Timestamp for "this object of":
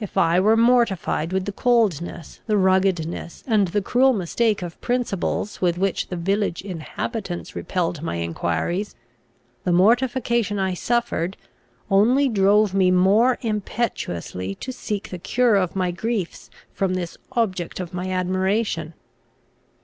16.94-17.94